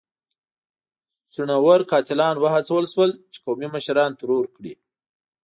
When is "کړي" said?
4.55-4.73